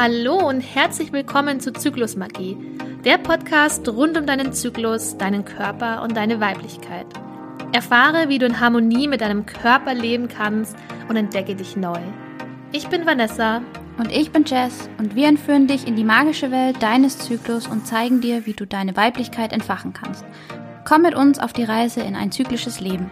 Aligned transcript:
Hallo 0.00 0.48
und 0.48 0.60
herzlich 0.60 1.12
willkommen 1.12 1.58
zu 1.58 1.72
Zyklusmagie, 1.72 2.56
der 3.04 3.18
Podcast 3.18 3.88
rund 3.88 4.16
um 4.16 4.26
deinen 4.26 4.52
Zyklus, 4.52 5.18
deinen 5.18 5.44
Körper 5.44 6.02
und 6.04 6.16
deine 6.16 6.38
Weiblichkeit. 6.38 7.06
Erfahre, 7.72 8.28
wie 8.28 8.38
du 8.38 8.46
in 8.46 8.60
Harmonie 8.60 9.08
mit 9.08 9.22
deinem 9.22 9.44
Körper 9.44 9.94
leben 9.94 10.28
kannst 10.28 10.76
und 11.08 11.16
entdecke 11.16 11.56
dich 11.56 11.76
neu. 11.76 11.98
Ich 12.70 12.86
bin 12.86 13.06
Vanessa. 13.06 13.60
Und 13.98 14.12
ich 14.12 14.30
bin 14.30 14.44
Jess 14.44 14.88
und 14.98 15.16
wir 15.16 15.26
entführen 15.26 15.66
dich 15.66 15.88
in 15.88 15.96
die 15.96 16.04
magische 16.04 16.52
Welt 16.52 16.80
deines 16.80 17.18
Zyklus 17.18 17.66
und 17.66 17.84
zeigen 17.84 18.20
dir, 18.20 18.46
wie 18.46 18.52
du 18.52 18.68
deine 18.68 18.96
Weiblichkeit 18.96 19.52
entfachen 19.52 19.94
kannst. 19.94 20.24
Komm 20.84 21.02
mit 21.02 21.16
uns 21.16 21.40
auf 21.40 21.52
die 21.52 21.64
Reise 21.64 22.02
in 22.02 22.14
ein 22.14 22.30
zyklisches 22.30 22.78
Leben. 22.78 23.10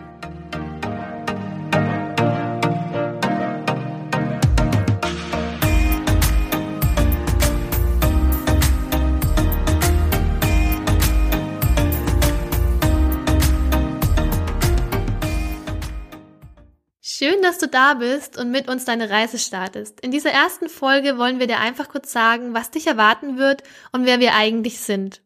Schön, 17.09 17.41
dass 17.41 17.59
du 17.59 17.69
da 17.69 17.95
bist 17.95 18.37
und 18.37 18.51
mit 18.51 18.69
uns 18.69 18.85
deine 18.85 19.09
Reise 19.09 19.39
startest. 19.39 20.01
In 20.01 20.11
dieser 20.11 20.33
ersten 20.33 20.69
Folge 20.69 21.19
wollen 21.19 21.39
wir 21.39 21.47
dir 21.47 21.61
einfach 21.61 21.89
kurz 21.89 22.11
sagen, 22.11 22.53
was 22.53 22.73
dich 22.73 22.89
erwarten 22.89 23.39
wird 23.39 23.63
und 23.93 24.07
wer 24.07 24.19
wir 24.19 24.35
eigentlich 24.35 24.81
sind. 24.81 25.23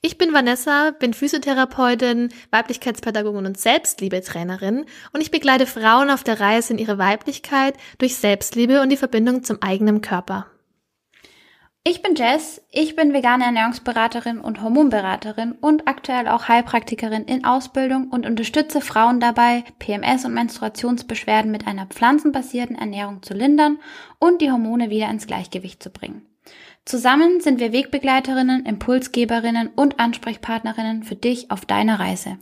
Ich 0.00 0.16
bin 0.16 0.32
Vanessa, 0.32 0.92
bin 0.92 1.12
Physiotherapeutin, 1.12 2.32
Weiblichkeitspädagogin 2.52 3.46
und 3.46 3.58
Selbstliebetrainerin 3.58 4.86
und 5.12 5.20
ich 5.20 5.32
begleite 5.32 5.66
Frauen 5.66 6.08
auf 6.08 6.22
der 6.22 6.38
Reise 6.38 6.74
in 6.74 6.78
ihre 6.78 6.98
Weiblichkeit 6.98 7.74
durch 7.98 8.14
Selbstliebe 8.14 8.80
und 8.80 8.90
die 8.90 8.96
Verbindung 8.96 9.42
zum 9.42 9.60
eigenen 9.60 10.02
Körper. 10.02 10.52
Ich 11.84 12.00
bin 12.00 12.14
Jess, 12.14 12.62
ich 12.70 12.94
bin 12.94 13.12
vegane 13.12 13.44
Ernährungsberaterin 13.44 14.38
und 14.38 14.62
Hormonberaterin 14.62 15.50
und 15.60 15.88
aktuell 15.88 16.28
auch 16.28 16.46
Heilpraktikerin 16.46 17.24
in 17.24 17.44
Ausbildung 17.44 18.08
und 18.10 18.24
unterstütze 18.24 18.80
Frauen 18.80 19.18
dabei, 19.18 19.64
PMS 19.80 20.24
und 20.24 20.32
Menstruationsbeschwerden 20.32 21.50
mit 21.50 21.66
einer 21.66 21.86
pflanzenbasierten 21.86 22.76
Ernährung 22.76 23.24
zu 23.24 23.34
lindern 23.34 23.80
und 24.20 24.40
die 24.40 24.52
Hormone 24.52 24.90
wieder 24.90 25.10
ins 25.10 25.26
Gleichgewicht 25.26 25.82
zu 25.82 25.90
bringen. 25.90 26.24
Zusammen 26.84 27.40
sind 27.40 27.58
wir 27.58 27.72
Wegbegleiterinnen, 27.72 28.64
Impulsgeberinnen 28.64 29.66
und 29.74 29.98
Ansprechpartnerinnen 29.98 31.02
für 31.02 31.16
dich 31.16 31.50
auf 31.50 31.66
deiner 31.66 31.98
Reise. 31.98 32.38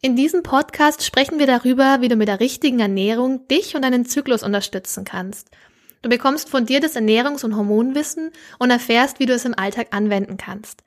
In 0.00 0.14
diesem 0.14 0.44
Podcast 0.44 1.04
sprechen 1.04 1.40
wir 1.40 1.48
darüber, 1.48 2.02
wie 2.02 2.08
du 2.08 2.14
mit 2.14 2.28
der 2.28 2.38
richtigen 2.38 2.78
Ernährung 2.78 3.48
dich 3.48 3.74
und 3.74 3.82
deinen 3.82 4.06
Zyklus 4.06 4.44
unterstützen 4.44 5.04
kannst– 5.04 5.50
Du 6.02 6.08
bekommst 6.08 6.52
das 6.52 6.96
Ernährungs- 6.96 7.44
und 7.44 7.56
Hormonwissen 7.56 8.30
und 8.58 8.70
erfährst, 8.70 9.18
wie 9.18 9.26
du 9.26 9.32
es 9.32 9.44
im 9.44 9.58
Alltag 9.58 9.88
anwenden 9.90 10.36
kannst. 10.36 10.82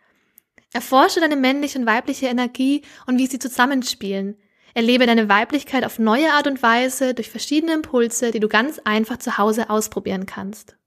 Erforsche 0.74 1.20
deine 1.20 1.36
männliche 1.36 1.78
und 1.80 1.86
weibliche 1.86 2.28
Energie 2.28 2.84
und 3.06 3.18
wie 3.18 3.28
sie 3.28 3.40
zusammenspielen. 3.40 4.38
Erlebe 4.74 5.06
deine 5.06 5.28
Weiblichkeit 5.28 5.84
auf 5.84 6.00
neue 6.00 6.32
Art 6.32 6.48
und 6.48 6.64
Weise 6.64 7.14
durch 7.14 7.30
verschiedene 7.30 7.74
Impulse, 7.74 8.32
die 8.32 8.40
du 8.40 8.48
ganz 8.48 8.80
einfach 8.86 9.18
zu 9.18 9.38
Hause 9.38 9.70
ausprobieren 9.70 10.26
kannst. 10.26 10.78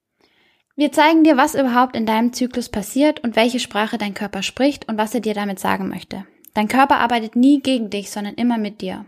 Wir 0.75 0.91
zeigen 0.91 1.22
dir, 1.22 1.36
was 1.36 1.55
überhaupt 1.55 1.95
in 1.95 2.06
deinem 2.06 2.33
Zyklus 2.33 2.69
passiert 2.69 3.20
und 3.22 3.36
welche 3.36 3.61
Sprache 3.61 3.98
dein 3.98 4.14
Körper 4.14 4.42
spricht 4.42 4.89
und 4.89 4.98
was 4.98 5.14
er 5.14 5.20
dir 5.20 5.34
damit 5.34 5.61
sagen 5.61 5.89
möchte. 5.89 6.27
Dein 6.55 6.69
Körper 6.69 6.97
arbeitet 6.97 7.36
nie 7.36 7.61
gegen 7.61 7.91
dich, 7.91 8.11
sondern 8.11 8.34
immer 8.34 8.58
mit 8.58 8.80
dir. 8.80 9.05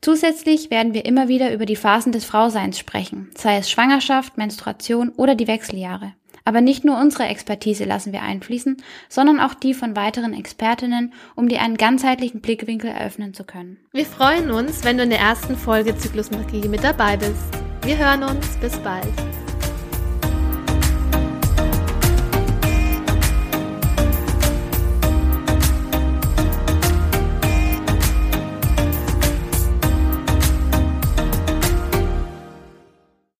Zusätzlich 0.00 0.70
werden 0.70 0.92
wir 0.92 1.06
immer 1.06 1.28
wieder 1.28 1.52
über 1.52 1.66
die 1.66 1.76
Phasen 1.76 2.12
des 2.12 2.24
Frauseins 2.24 2.78
sprechen, 2.78 3.30
sei 3.36 3.56
es 3.56 3.70
Schwangerschaft, 3.70 4.36
Menstruation 4.36 5.10
oder 5.10 5.34
die 5.34 5.46
Wechseljahre. 5.46 6.12
Aber 6.44 6.60
nicht 6.60 6.84
nur 6.84 7.00
unsere 7.00 7.24
Expertise 7.24 7.84
lassen 7.84 8.12
wir 8.12 8.22
einfließen, 8.22 8.76
sondern 9.08 9.40
auch 9.40 9.54
die 9.54 9.72
von 9.72 9.96
weiteren 9.96 10.34
Expertinnen, 10.34 11.14
um 11.34 11.48
dir 11.48 11.62
einen 11.62 11.78
ganzheitlichen 11.78 12.42
Blickwinkel 12.42 12.90
eröffnen 12.90 13.32
zu 13.32 13.44
können. 13.44 13.78
Wir 13.92 14.04
freuen 14.04 14.50
uns, 14.50 14.84
wenn 14.84 14.98
du 14.98 15.04
in 15.04 15.10
der 15.10 15.20
ersten 15.20 15.56
Folge 15.56 15.96
Zyklusmagie 15.96 16.68
mit 16.68 16.84
dabei 16.84 17.16
bist. 17.16 17.42
Wir 17.82 17.96
hören 17.96 18.24
uns. 18.24 18.46
Bis 18.58 18.76
bald. 18.78 19.33